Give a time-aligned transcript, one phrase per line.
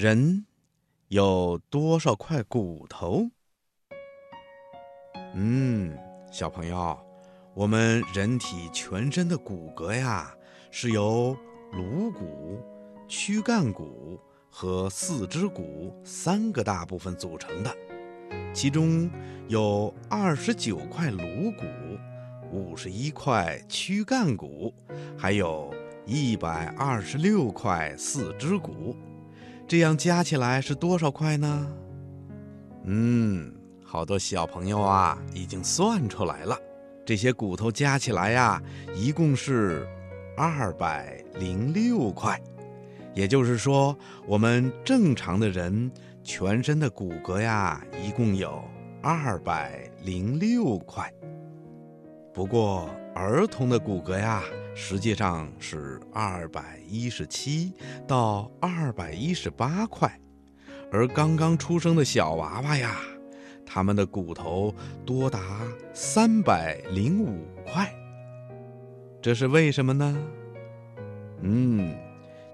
[0.00, 0.46] 人
[1.08, 3.28] 有多少块骨头？
[5.34, 5.98] 嗯，
[6.30, 6.96] 小朋友，
[7.52, 10.32] 我们人体全身的骨骼呀，
[10.70, 11.36] 是由
[11.72, 12.60] 颅骨、
[13.08, 17.76] 躯干骨和四肢骨三个大部分组成的。
[18.54, 19.10] 其中
[19.48, 21.64] 有二十九块颅骨，
[22.52, 24.72] 五十一块躯干骨，
[25.18, 25.74] 还有
[26.06, 28.96] 一百二十六块四肢骨。
[29.68, 31.66] 这样加起来是多少块呢？
[32.84, 33.54] 嗯。
[33.84, 36.58] 好多小朋友啊，已经算出来了，
[37.06, 38.62] 这些骨头加起来呀，
[38.94, 39.88] 一共是
[40.36, 42.38] 二百零六块。
[43.14, 45.90] 也就是说，我们正常的人
[46.22, 48.62] 全身的骨骼呀，一共有
[49.02, 51.10] 二百零六块。
[52.34, 54.42] 不过，儿童的骨骼呀，
[54.80, 57.72] 实际上是二百一十七
[58.06, 60.08] 到二百一十八块，
[60.92, 62.96] 而刚刚出生的小娃娃呀。
[63.66, 64.72] 他们的骨头
[65.04, 65.40] 多达
[65.92, 67.92] 三百零五块，
[69.20, 70.16] 这是为什么呢？
[71.42, 71.92] 嗯，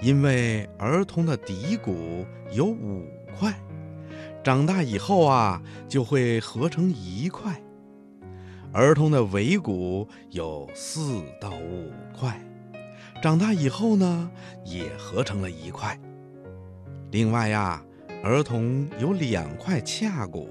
[0.00, 3.04] 因为儿童的骶骨有五
[3.38, 3.54] 块，
[4.42, 7.52] 长大以后啊就会合成一块；
[8.76, 12.38] 儿童的尾骨有四到五块，
[13.22, 14.30] 长大以后呢
[14.66, 15.98] 也合成了一块。
[17.10, 17.82] 另外呀。
[18.22, 20.48] 儿童有两块髂骨、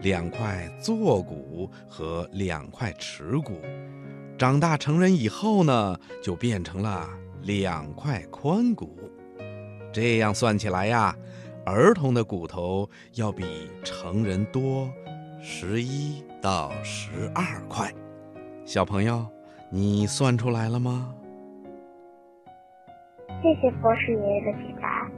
[0.00, 3.60] 两块坐骨和两块耻骨，
[4.36, 7.08] 长大成人以后呢，就变成了
[7.42, 8.98] 两块髋骨。
[9.92, 11.16] 这样算起来呀，
[11.64, 13.44] 儿童的骨头要比
[13.84, 14.90] 成人多
[15.44, 17.90] 十一到十二块。
[18.64, 19.26] 小朋友，
[19.70, 21.12] 你算出来了吗？
[23.42, 25.10] 谢谢博士爷爷的解答。